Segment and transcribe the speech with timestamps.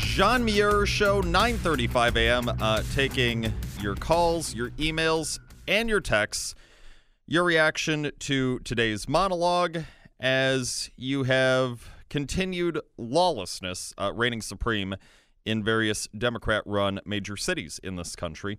[0.00, 2.48] John Muir Show, 9:35 a.m.
[2.60, 6.54] Uh, taking your calls, your emails, and your texts.
[7.26, 9.78] Your reaction to today's monologue,
[10.20, 14.94] as you have continued lawlessness uh, reigning supreme
[15.44, 18.58] in various Democrat-run major cities in this country.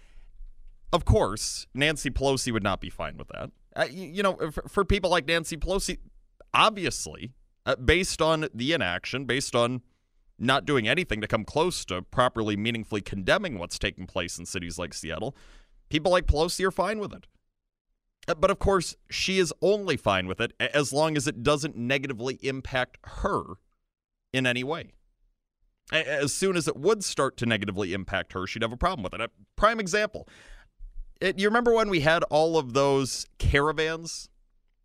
[0.93, 3.49] of course, Nancy Pelosi would not be fine with that.
[3.75, 5.97] Uh, you, you, know, for, for people like Nancy Pelosi,
[6.53, 7.31] obviously
[7.65, 9.81] uh, based on the inaction, based on
[10.39, 14.79] not doing anything to come close to properly, meaningfully condemning what's taking place in cities
[14.79, 15.35] like Seattle,
[15.89, 17.27] people like Pelosi are fine with it.
[18.27, 21.75] Uh, but of course, she is only fine with it as long as it doesn't
[21.75, 23.43] negatively impact her
[24.33, 24.91] in any way.
[25.91, 29.13] As soon as it would start to negatively impact her, she'd have a problem with
[29.13, 29.21] it.
[29.21, 30.27] A prime example.
[31.19, 34.29] It, you remember when we had all of those caravans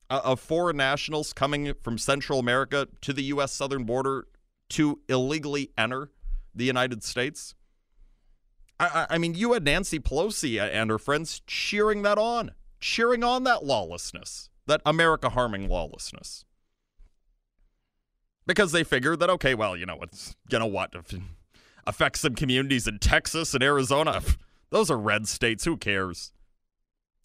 [0.08, 3.52] Uh, of foreign nationals coming from Central America to the U.S.
[3.52, 4.28] southern border
[4.68, 6.10] to illegally enter
[6.54, 7.54] the United States.
[8.78, 13.44] I, I mean, you had Nancy Pelosi and her friends cheering that on, cheering on
[13.44, 16.44] that lawlessness, that America harming lawlessness.
[18.46, 20.94] Because they figured that, okay, well, you know, it's going to what?
[21.86, 24.22] Affect some communities in Texas and Arizona.
[24.70, 25.64] Those are red states.
[25.64, 26.32] Who cares?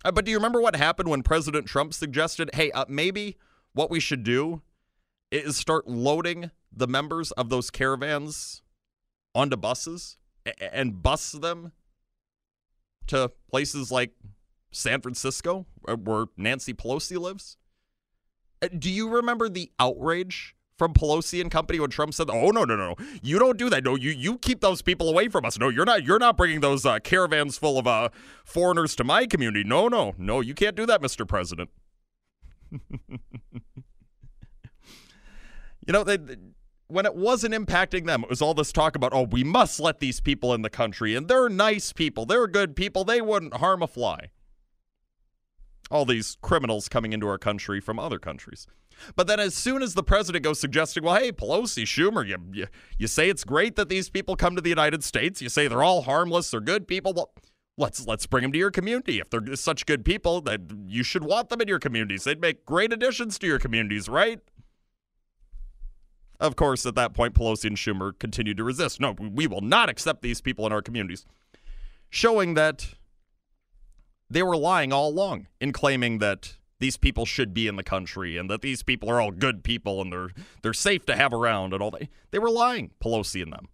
[0.03, 3.37] Uh, but do you remember what happened when President Trump suggested, hey, uh, maybe
[3.73, 4.61] what we should do
[5.31, 8.61] is start loading the members of those caravans
[9.35, 10.17] onto buses
[10.59, 11.71] and bus them
[13.07, 14.11] to places like
[14.71, 15.65] San Francisco,
[16.03, 17.57] where Nancy Pelosi lives?
[18.61, 22.65] Uh, do you remember the outrage from Pelosi and company when Trump said, "Oh no,
[22.65, 23.83] no, no, you don't do that.
[23.83, 25.59] No, you you keep those people away from us.
[25.59, 28.09] No, you're not you're not bringing those uh, caravans full of uh,
[28.43, 29.63] foreigners to my community.
[29.63, 31.27] No, no, no, you can't do that, Mr.
[31.27, 31.69] President."
[32.71, 33.19] you
[35.87, 36.37] know, they, they,
[36.87, 39.99] when it wasn't impacting them, it was all this talk about, "Oh, we must let
[39.99, 43.83] these people in the country, and they're nice people, they're good people, they wouldn't harm
[43.83, 44.31] a fly."
[45.91, 48.65] All these criminals coming into our country from other countries.
[49.15, 52.67] But then, as soon as the president goes suggesting, well, hey, Pelosi, Schumer, you, you,
[52.97, 55.41] you say it's great that these people come to the United States.
[55.41, 57.13] You say they're all harmless, they're good people.
[57.13, 57.33] Well,
[57.77, 59.19] let's let's bring them to your community.
[59.19, 62.23] If they're such good people, that you should want them in your communities.
[62.23, 64.39] They'd make great additions to your communities, right?
[66.39, 68.99] Of course, at that point, Pelosi and Schumer continued to resist.
[68.99, 71.25] No, we will not accept these people in our communities,
[72.09, 72.95] showing that
[74.31, 78.37] they were lying all along in claiming that these people should be in the country
[78.37, 80.29] and that these people are all good people and they're
[80.63, 82.07] they're safe to have around and all that.
[82.31, 83.67] They were lying, Pelosi and them.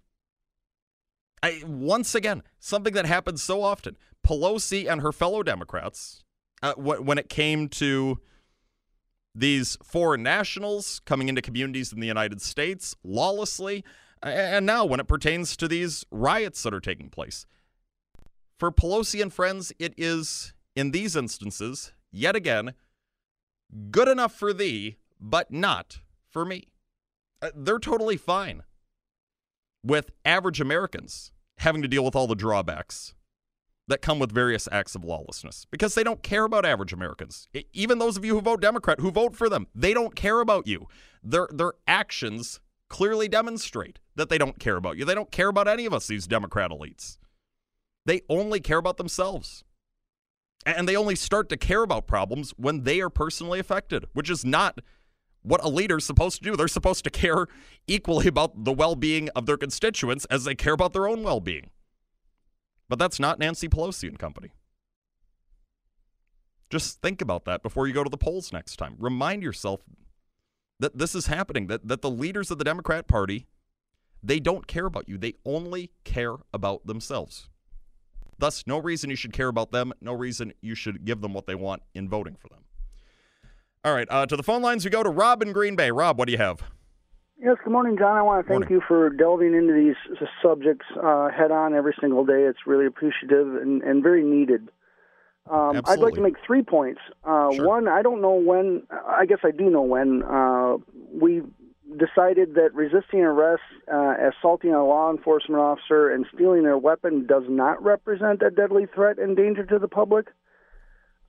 [1.43, 3.95] I, once again, something that happens so often.
[4.25, 6.23] Pelosi and her fellow Democrats,
[6.63, 8.19] uh, wh- when it came to
[9.35, 13.83] these foreign nationals coming into communities in the United States lawlessly,
[14.23, 17.45] and now when it pertains to these riots that are taking place.
[18.57, 22.73] For Pelosi and friends, it is, in these instances, yet again,
[23.91, 26.69] good enough for thee, but not for me.
[27.41, 28.63] Uh, they're totally fine
[29.83, 33.13] with average Americans having to deal with all the drawbacks
[33.87, 37.47] that come with various acts of lawlessness because they don't care about average Americans.
[37.73, 40.67] Even those of you who vote Democrat, who vote for them, they don't care about
[40.67, 40.87] you.
[41.23, 42.59] Their their actions
[42.89, 45.05] clearly demonstrate that they don't care about you.
[45.05, 47.17] They don't care about any of us these Democrat elites.
[48.07, 49.65] They only care about themselves.
[50.65, 54.43] And they only start to care about problems when they are personally affected, which is
[54.43, 54.79] not
[55.41, 56.55] what a leader's supposed to do.
[56.55, 57.47] They're supposed to care
[57.85, 61.41] equally about the well being of their constituents as they care about their own well
[61.41, 61.69] being.
[62.89, 64.51] But that's not Nancy Pelosi and company.
[66.69, 68.95] Just think about that before you go to the polls next time.
[68.99, 69.81] Remind yourself
[70.79, 73.47] that this is happening, that, that the leaders of the Democrat Party,
[74.23, 75.17] they don't care about you.
[75.17, 77.49] They only care about themselves.
[78.39, 81.47] Thus, no reason you should care about them, no reason you should give them what
[81.47, 82.59] they want in voting for them.
[83.83, 85.91] All right, uh, to the phone lines we go to Rob in Green Bay.
[85.91, 86.61] Rob, what do you have?
[87.39, 88.17] Yes, good morning, John.
[88.17, 88.71] I want to thank Morning.
[88.71, 92.43] you for delving into these subjects uh, head on every single day.
[92.43, 94.69] It's really appreciative and, and very needed.
[95.49, 96.99] Um, I'd like to make three points.
[97.23, 97.65] Uh, Sure.
[97.67, 100.77] One, I don't know when, I guess I do know when, uh,
[101.13, 101.43] we
[101.95, 107.43] decided that resisting arrest, uh, assaulting a law enforcement officer, and stealing their weapon does
[107.47, 110.27] not represent a deadly threat and danger to the public.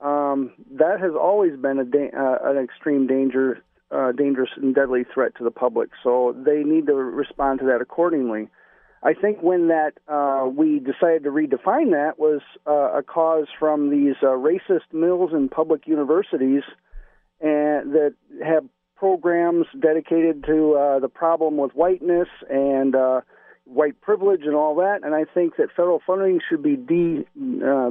[0.00, 5.04] Um, that has always been a da- uh, an extreme danger, uh, dangerous and deadly
[5.12, 5.90] threat to the public.
[6.02, 8.48] So they need to respond to that accordingly.
[9.02, 13.90] I think when that uh, we decided to redefine that was uh, a cause from
[13.90, 16.64] these uh, racist mills and public universities,
[17.40, 18.14] and that
[18.44, 18.64] have
[18.98, 23.20] programs dedicated to uh, the problem with whiteness and uh,
[23.64, 25.00] white privilege and all that.
[25.04, 27.24] And I think that federal funding should be de,
[27.64, 27.90] uh,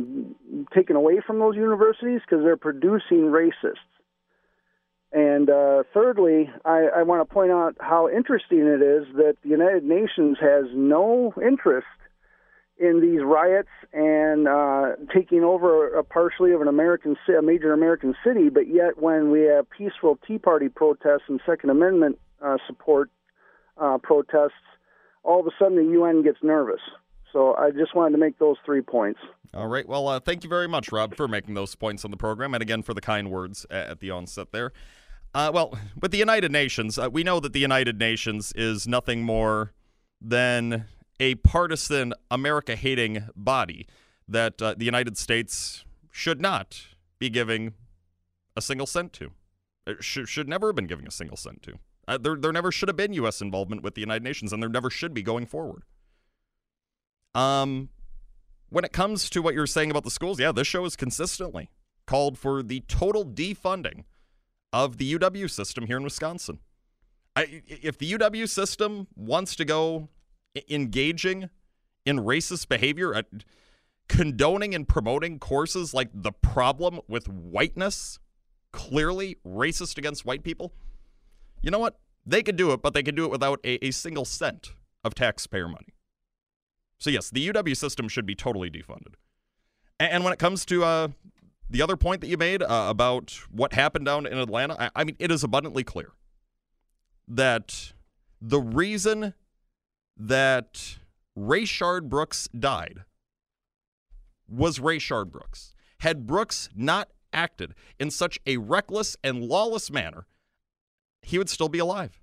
[0.76, 3.78] taken away from those universities because they're producing racists.
[5.14, 9.50] And uh, thirdly, I, I want to point out how interesting it is that the
[9.50, 11.88] United Nations has no interest
[12.80, 18.16] in these riots and uh, taking over a partially of an American, a major American
[18.26, 18.50] city.
[18.50, 23.10] But yet, when we have peaceful Tea Party protests and Second Amendment uh, support
[23.78, 24.54] uh, protests,
[25.24, 26.82] all of a sudden the UN gets nervous.
[27.34, 29.20] So I just wanted to make those three points.
[29.54, 29.88] All right.
[29.88, 32.62] Well, uh, thank you very much, Rob, for making those points on the program, and
[32.62, 34.72] again for the kind words at the onset there.
[35.34, 39.24] Uh, well, with the United Nations, uh, we know that the United Nations is nothing
[39.24, 39.74] more
[40.22, 40.86] than
[41.20, 43.88] a partisan, America hating body
[44.28, 46.88] that uh, the United States should not
[47.20, 47.74] be giving
[48.56, 49.32] a single cent to.
[49.86, 51.80] It should, should never have been giving a single cent to.
[52.08, 53.42] Uh, there, there never should have been U.S.
[53.42, 55.84] involvement with the United Nations, and there never should be going forward.
[57.36, 57.90] Um,
[58.70, 61.70] when it comes to what you're saying about the schools, yeah, this show has consistently
[62.06, 64.06] called for the total defunding
[64.74, 66.60] of the UW system here in Wisconsin.
[67.36, 70.10] I, if the UW system wants to go
[70.70, 71.50] engaging
[72.06, 73.24] in racist behavior, uh,
[74.08, 78.20] condoning and promoting courses like the problem with whiteness,
[78.72, 80.74] clearly racist against white people,
[81.62, 82.00] you know what?
[82.26, 84.74] They could do it, but they could do it without a, a single cent
[85.04, 85.94] of taxpayer money.
[87.00, 89.16] So yes, the UW system should be totally defunded.
[90.00, 91.08] A- And when it comes to uh,
[91.70, 95.04] the other point that you made uh, about what happened down in Atlanta, I, I
[95.04, 96.12] mean, it is abundantly clear
[97.28, 97.94] that
[98.42, 99.34] the reason
[100.18, 100.98] that
[101.38, 103.04] Rayshard Brooks died
[104.48, 105.74] was Rayshard Brooks.
[106.00, 110.26] Had Brooks not acted in such a reckless and lawless manner,
[111.22, 112.22] he would still be alive.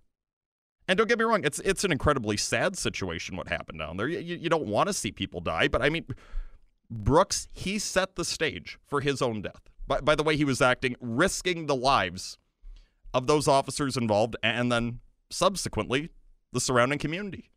[0.86, 4.08] And don't get me wrong, it's it's an incredibly sad situation what happened down there.
[4.08, 6.04] You, you don't want to see people die, but I mean,
[6.90, 9.62] Brooks, he set the stage for his own death.
[9.86, 12.38] By, by the way he was acting, risking the lives
[13.12, 15.00] of those officers involved and then
[15.30, 16.10] subsequently
[16.52, 17.50] the surrounding community.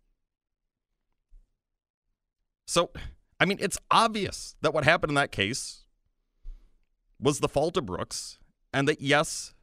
[2.68, 2.92] So,
[3.40, 5.86] I mean, it's obvious that what happened in that case
[7.20, 8.38] was the fault of Brooks
[8.74, 9.54] and that, yes,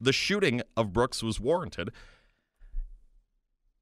[0.00, 1.90] the shooting of Brooks was warranted.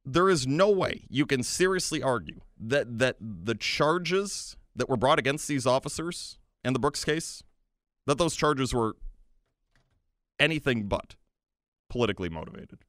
[0.04, 5.20] There is no way you can seriously argue that, that the charges that were brought
[5.20, 7.42] against these officers in the Brooks case,
[8.06, 8.96] that those charges were
[10.40, 11.14] anything but
[11.88, 12.80] politically motivated.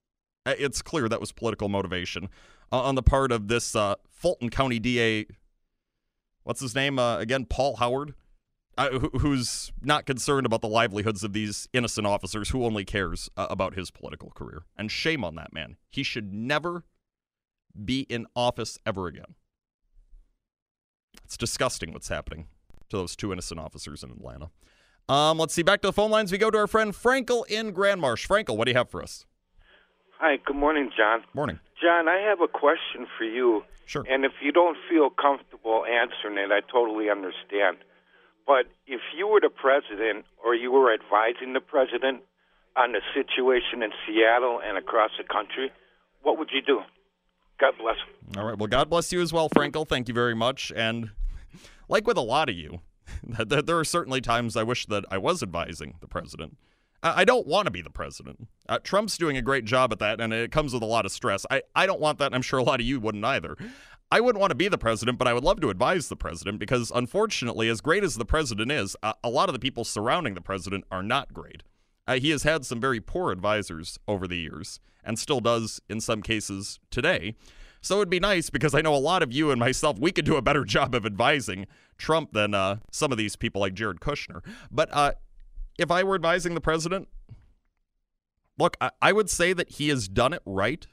[0.45, 2.29] Uh, It's clear that was political motivation
[2.71, 5.27] uh, on the part of this uh, Fulton County DA.
[6.43, 7.45] What's his name uh, again?
[7.45, 8.13] Paul Howard,
[8.77, 13.29] uh, who, who's not concerned about the livelihoods of these innocent officers, who only cares
[13.37, 14.63] uh, about his political career.
[14.77, 15.77] And shame on that man.
[15.89, 16.83] He should never
[17.83, 19.35] be in office ever again.
[21.23, 22.47] It's disgusting what's happening
[22.89, 24.49] to those two innocent officers in Atlanta.
[25.09, 25.63] Um, let's see.
[25.63, 26.31] Back to the phone lines.
[26.31, 28.27] We go to our friend Frankel in Grand Marsh.
[28.27, 29.25] Frankel, what do you have for us?
[30.19, 31.23] Hi, good morning, John.
[31.33, 31.59] Morning.
[31.83, 33.63] John, I have a question for you.
[33.85, 34.05] Sure.
[34.09, 37.77] And if you don't feel comfortable answering it, I totally understand.
[38.47, 42.21] But if you were the president or you were advising the president
[42.77, 45.71] on the situation in Seattle and across the country,
[46.21, 46.79] what would you do?
[47.59, 47.97] God bless.
[48.37, 48.57] All right.
[48.57, 49.85] Well, God bless you as well, Frankel.
[49.85, 50.71] Thank you very much.
[50.73, 51.11] And
[51.89, 52.79] like with a lot of you,
[53.27, 56.57] there are certainly times I wish that I was advising the president.
[57.03, 58.47] I don't want to be the president.
[58.67, 61.11] Uh, Trump's doing a great job at that, and it comes with a lot of
[61.11, 61.45] stress.
[61.51, 63.57] I, I don't want that, and I'm sure a lot of you wouldn't either.
[64.09, 66.59] I wouldn't want to be the president, but I would love to advise the president
[66.59, 70.33] because, unfortunately, as great as the president is, a, a lot of the people surrounding
[70.33, 71.63] the president are not great.
[72.07, 75.99] Uh, he has had some very poor advisors over the years and still does in
[75.99, 77.35] some cases today.
[77.81, 80.25] So it'd be nice because I know a lot of you and myself, we could
[80.25, 81.67] do a better job of advising
[81.97, 84.41] Trump than uh, some of these people like Jared Kushner.
[84.71, 85.13] But uh,
[85.77, 87.07] if I were advising the president,
[88.57, 90.87] look, I, I would say that he has done it right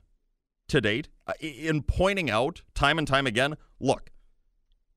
[0.69, 1.09] to date.
[1.41, 4.11] In pointing out time and time again look,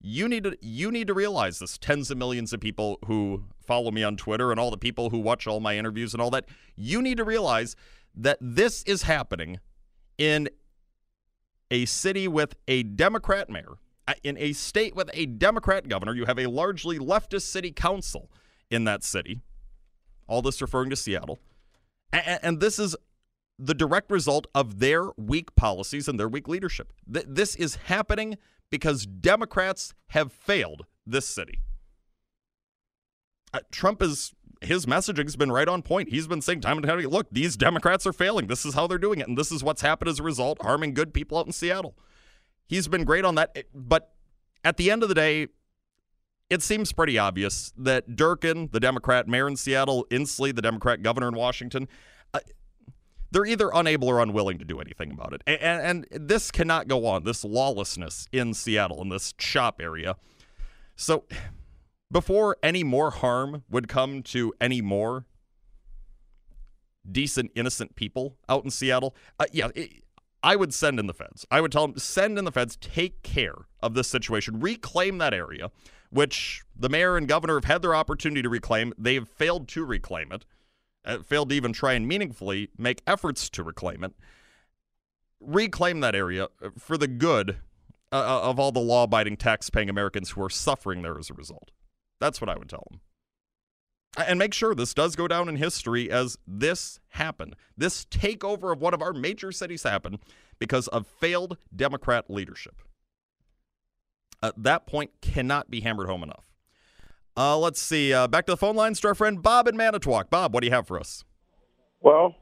[0.01, 1.77] you need to you need to realize this.
[1.77, 5.19] Tens of millions of people who follow me on Twitter and all the people who
[5.19, 7.75] watch all my interviews and all that you need to realize
[8.15, 9.59] that this is happening
[10.17, 10.49] in
[11.71, 13.75] a city with a democrat mayor
[14.07, 16.13] uh, in a state with a democrat governor.
[16.13, 18.29] You have a largely leftist city council
[18.69, 19.41] in that city
[20.33, 21.39] all this referring to Seattle
[22.11, 22.95] and, this is
[23.57, 28.37] the direct result of their weak policies and their weak leadership Th- this is happening
[28.73, 31.59] because Democrats have failed this city.
[33.53, 36.09] Uh, Trump is his messaging has been right on point.
[36.09, 38.47] He's been saying time and time again, look, these Democrats are failing.
[38.47, 40.95] This is how they're doing it, and this is what's happened as a result, harming
[40.95, 41.95] good people out in Seattle.
[42.65, 44.13] He's been great on that, but
[44.63, 45.49] at the end of the day,
[46.53, 51.27] it seems pretty obvious that Durkan, the Democrat mayor in Seattle, Inslee, the Democrat governor
[51.27, 51.88] in Washington,
[52.33, 52.39] uh,
[53.31, 55.41] they're either unable or unwilling to do anything about it.
[55.48, 60.15] And, and, this cannot go on, this lawlessness in Seattle, in this CHOP area.
[60.95, 61.25] So,
[62.12, 65.25] before any more harm would come to any more
[67.12, 70.03] decent, innocent people out in Seattle, uh, yeah, it,
[70.43, 71.48] I would send in the feds.
[71.50, 75.33] I would tell them, send in the feds, take care of this situation, reclaim that
[75.33, 75.72] area,
[76.13, 78.93] which the mayor and governor have had their opportunity to reclaim.
[78.98, 80.46] They've failed to reclaim it
[81.05, 84.13] uh, failed to even try and meaningfully make efforts to reclaim it,
[85.39, 87.58] reclaim that area uh, for the good
[88.12, 91.29] uh, uh, of all the law abiding, tax paying Americans who are suffering there as
[91.29, 91.72] a result.
[92.20, 93.01] That's what I would tell them.
[94.15, 97.55] And make sure this does go down in history as this happened.
[97.75, 100.20] This takeover of one of our major cities happened
[100.60, 102.75] because of failed Democrat leadership.
[104.43, 106.43] Uh, that point cannot be hammered home enough.
[107.38, 108.13] Uh, let's see.
[108.13, 110.29] Uh, back to the phone lines to our friend Bob in Manitowoc.
[110.29, 111.23] Bob, what do you have for us?
[112.01, 112.35] Well,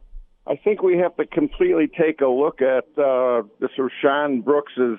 [0.47, 3.69] I think we have to completely take a look at uh, this
[4.01, 4.97] Sean Brooks is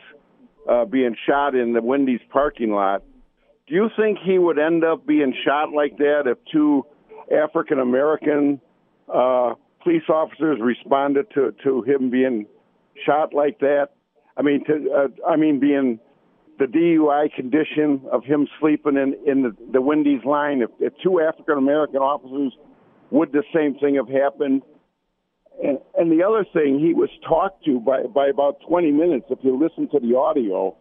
[0.71, 3.03] uh, being shot in the Wendy's parking lot.
[3.67, 6.87] Do you think he would end up being shot like that if two
[7.33, 8.61] African American
[9.13, 12.47] uh, police officers responded to to him being
[13.05, 13.89] shot like that?
[14.37, 15.99] I mean, to uh, I mean being
[16.63, 20.63] the DUI condition of him sleeping in in the, the Wendy's line.
[20.63, 22.57] If, if two African American officers
[23.11, 24.63] would the same thing have happened?
[25.63, 29.27] And, and the other thing, he was talked to by by about 20 minutes.
[29.31, 30.77] If you listen to the audio,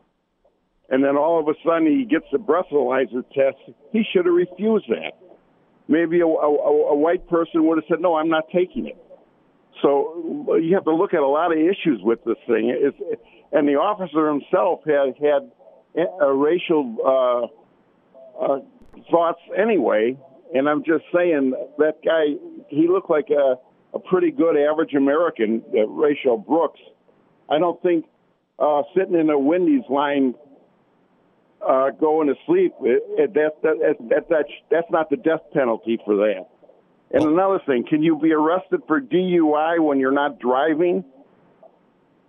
[0.90, 3.58] and then all of a sudden he gets the breathalyzer test,
[3.92, 5.18] he should have refused that.
[5.88, 8.98] Maybe a, a, a white person would have said, "No, I'm not taking it."
[9.82, 12.70] So you have to look at a lot of issues with this thing.
[12.70, 12.98] It's,
[13.52, 15.52] and the officer himself had had
[15.98, 18.60] uh, racial uh, uh,
[19.10, 20.18] thoughts anyway.
[20.54, 22.36] And I'm just saying that guy,
[22.68, 23.56] he looked like a,
[23.94, 26.80] a pretty good average American, uh, Rayshard Brooks.
[27.50, 28.06] I don't think
[28.60, 30.36] uh, sitting in a Wendy's line
[31.68, 36.00] uh, going to sleep, it, it, that, that, that, that, that's not the death penalty
[36.04, 36.48] for that.
[37.12, 41.04] And another thing, can you be arrested for DUI when you're not driving?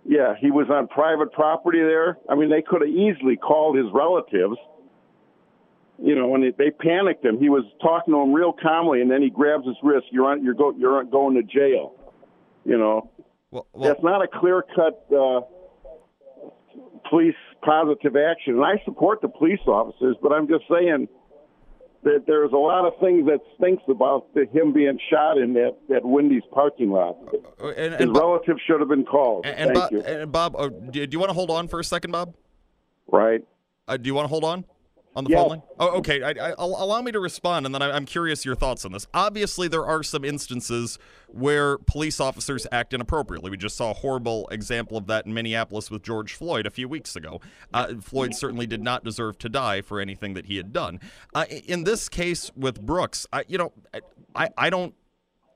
[0.05, 2.17] Yeah, he was on private property there.
[2.29, 4.57] I mean, they could have easily called his relatives.
[6.01, 9.21] You know, and they, panicked him, he was talking to him real calmly, and then
[9.21, 10.07] he grabs his wrist.
[10.11, 10.43] You're on.
[10.43, 10.73] You're go.
[10.77, 11.93] You're going to jail.
[12.65, 13.09] You know,
[13.51, 15.41] well, well, that's not a clear cut uh,
[17.09, 18.55] police positive action.
[18.55, 21.07] And I support the police officers, but I'm just saying
[22.03, 26.05] that there's a lot of things that stinks about him being shot in that, that
[26.05, 27.17] Wendy's parking lot.
[27.61, 29.45] Uh, and, and His Bob, relatives should have been called.
[29.45, 30.01] And, and Thank Bob, you.
[30.01, 32.33] And Bob, uh, do, you want to hold on for a second, Bob?
[33.07, 33.41] Right.
[33.87, 34.65] Uh, do you want to hold on?
[35.15, 35.39] On the yes.
[35.39, 35.61] phone line?
[35.79, 36.23] Oh, okay.
[36.23, 39.07] I, I, allow me to respond, and then I, am curious your thoughts on this.
[39.13, 43.51] Obviously, there are some instances where police officers act inappropriately.
[43.51, 46.87] We just saw a horrible example of that in Minneapolis with George Floyd a few
[46.87, 47.41] weeks ago.
[47.73, 50.99] Uh, Floyd certainly did not deserve to die for anything that he had done.
[51.33, 53.73] Uh, in this case with Brooks, I, you know,
[54.35, 54.95] I, I don't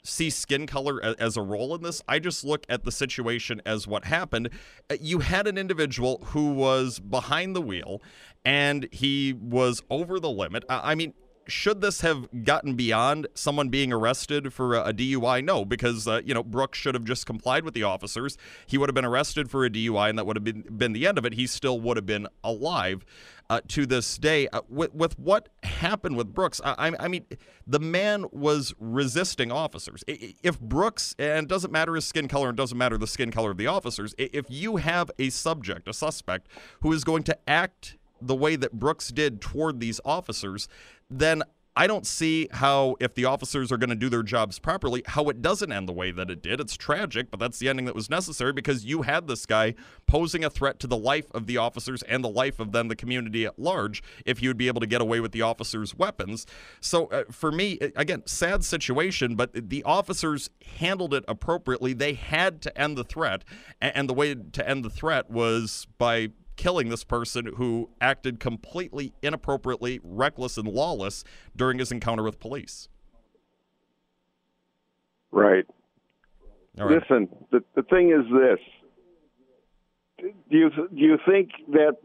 [0.07, 2.01] see skin color as a role in this.
[2.07, 4.49] I just look at the situation as what happened.
[4.89, 8.01] Uh, you had an individual who was behind the wheel
[8.47, 10.63] and he was over the limit.
[10.69, 11.13] I mean,
[11.49, 15.43] should this have gotten beyond someone being arrested for a, DUI?
[15.43, 18.37] No, because uh, you know Brooks should have just complied with the officers.
[18.65, 21.05] He would have been arrested for a DUI, and that would have been been the
[21.05, 21.33] end of it.
[21.33, 23.03] He still would have been alive
[23.49, 24.47] uh, to this day.
[24.47, 27.25] Uh, with, with what happened with Brooks, I, I, mean,
[27.65, 30.05] the man was resisting officers.
[30.07, 33.51] If Brooks, and it doesn't matter his skin color, and doesn't matter the skin color
[33.51, 36.47] of the officers, if you have a subject, a suspect,
[36.81, 40.67] who is going to act the way that Brooks did toward these officers,
[41.09, 41.43] then
[41.77, 45.29] I don't see how, if the officers are going to do their jobs properly, how
[45.29, 46.59] it doesn't end the way that it did.
[46.59, 49.75] It's tragic, but that's the ending that was necessary because you had this guy
[50.07, 52.95] posing a threat to the life of the officers and the life of then the
[52.95, 56.47] community at large if you would be able to get away with the officers' weapons.
[56.81, 61.93] So uh, for me, again, sad situation, but the officers handled it appropriately.
[61.93, 63.43] They had to end the threat,
[63.79, 69.13] and the way to end the threat was by killing this person who acted completely
[69.21, 71.23] inappropriately, reckless, and lawless
[71.55, 72.89] during his encounter with police.
[75.31, 75.65] Right.
[76.77, 76.89] right.
[76.89, 78.59] Listen, the, the thing is this.
[80.49, 81.95] Do you do you think that,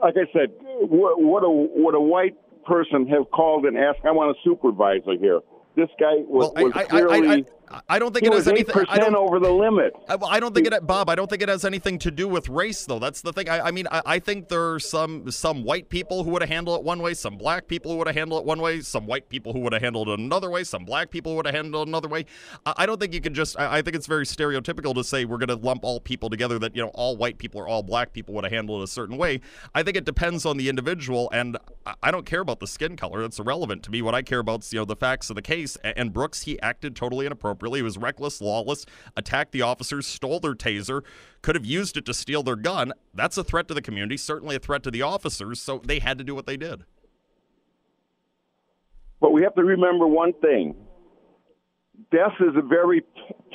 [0.00, 3.98] like I said, what, what a what a white person have called and asked?
[4.04, 5.40] I want a supervisor here.
[5.74, 7.28] This guy was, well, was I, clearly.
[7.28, 7.44] I, I,
[7.88, 8.84] I don't think it has anything.
[8.88, 9.94] I don't over the limit.
[10.08, 11.08] I, I, don't think it, Bob.
[11.08, 12.98] I don't think it has anything to do with race, though.
[12.98, 13.48] That's the thing.
[13.48, 16.48] I, I mean, I, I, think there are some some white people who would have
[16.48, 19.06] handled it one way, some black people who would have handled it one way, some
[19.06, 21.86] white people who would have handled it another way, some black people would have handled
[21.86, 22.26] it another way.
[22.66, 23.58] I, don't think you can just.
[23.58, 26.58] I, think it's very stereotypical to say we're going to lump all people together.
[26.58, 28.88] That you know, all white people or all black people would have handled it a
[28.88, 29.40] certain way.
[29.74, 31.56] I think it depends on the individual, and
[32.02, 33.22] I don't care about the skin color.
[33.22, 34.02] That's irrelevant to me.
[34.02, 35.76] What I care about is you know the facts of the case.
[35.84, 37.26] And Brooks, he acted totally
[37.68, 38.86] He was reckless lawless,
[39.16, 41.02] attacked the officers, stole their taser,
[41.42, 42.92] could have used it to steal their gun.
[43.14, 46.18] That's a threat to the community, certainly a threat to the officers, so they had
[46.18, 46.84] to do what they did.
[49.20, 50.74] But we have to remember one thing
[52.10, 53.02] death is a very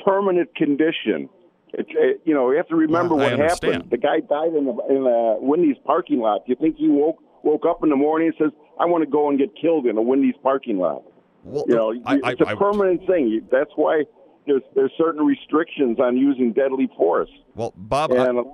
[0.04, 1.28] permanent condition.
[1.72, 3.90] It, it, you know, you have to remember what happened.
[3.90, 6.46] The guy died in a, in a Wendy's parking lot.
[6.46, 9.10] Do you think he woke woke up in the morning and says, "I want to
[9.10, 11.02] go and get killed in a Wendy's parking lot"?
[11.46, 13.48] Well, you know, I, it's a permanent I, thing.
[13.52, 14.02] That's why
[14.46, 17.30] there's there's certain restrictions on using deadly force.
[17.54, 18.10] Well, Bob.
[18.12, 18.44] And,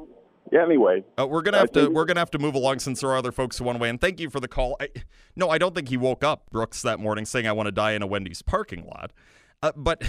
[0.51, 3.09] yeah, anyway, uh, we're gonna have to we're gonna have to move along since there
[3.11, 3.89] are other folks who want to weigh.
[3.89, 4.77] And thank you for the call.
[4.79, 4.89] I,
[5.35, 7.93] no, I don't think he woke up Brooks that morning saying I want to die
[7.93, 9.13] in a Wendy's parking lot.
[9.63, 10.03] Uh, but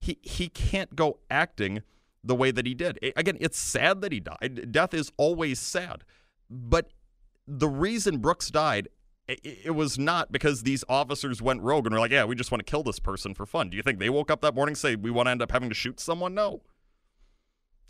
[0.00, 1.82] he he can't go acting
[2.22, 3.00] the way that he did.
[3.02, 4.70] It, again, it's sad that he died.
[4.70, 6.04] Death is always sad,
[6.48, 6.92] but
[7.48, 8.88] the reason Brooks died
[9.26, 12.64] it, was not because these officers went rogue and were like, yeah, we just want
[12.64, 13.70] to kill this person for fun.
[13.70, 15.52] Do you think they woke up that morning and say we want to end up
[15.52, 16.34] having to shoot someone?
[16.34, 16.62] No.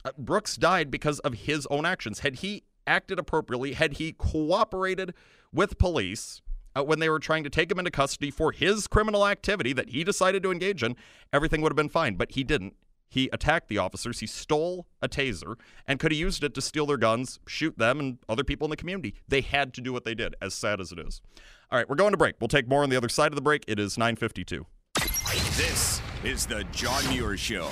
[0.04, 2.20] Uh, Brooks died because of his own actions.
[2.20, 5.14] Had he acted appropriately, had he cooperated
[5.52, 6.42] with police
[6.76, 9.90] uh, when they were trying to take him into custody for his criminal activity that
[9.90, 10.96] he decided to engage in,
[11.32, 12.14] everything would have been fine.
[12.14, 12.74] But he didn't.
[13.14, 14.18] He attacked the officers.
[14.18, 15.54] He stole a taser
[15.86, 18.70] and could have used it to steal their guns, shoot them and other people in
[18.70, 19.14] the community.
[19.28, 21.22] They had to do what they did, as sad as it is.
[21.70, 22.34] All right, we're going to break.
[22.40, 23.62] We'll take more on the other side of the break.
[23.68, 24.66] It is 952.
[25.56, 27.70] This is the John Muir Show.